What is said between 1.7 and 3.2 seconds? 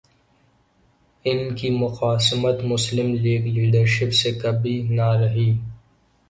مخاصمت مسلم